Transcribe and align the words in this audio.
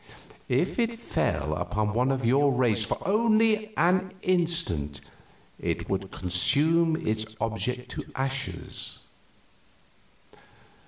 If 0.49 0.79
it 0.79 0.99
fell 0.99 1.53
upon 1.53 1.93
one 1.93 2.09
of 2.11 2.25
your 2.25 2.51
race 2.51 2.83
for 2.83 2.97
only 3.07 3.71
an 3.77 4.11
instant, 4.23 4.99
it 5.59 5.91
would 5.91 6.09
consume 6.09 6.95
its 7.07 7.35
object 7.39 7.89
to 7.89 8.05
ashes. 8.15 9.03